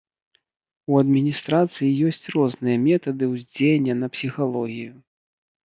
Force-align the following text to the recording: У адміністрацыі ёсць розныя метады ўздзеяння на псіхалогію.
У 0.93 0.95
адміністрацыі 1.01 1.91
ёсць 2.09 2.25
розныя 2.37 2.77
метады 2.87 3.23
ўздзеяння 3.37 3.99
на 4.01 4.13
псіхалогію. 4.17 4.93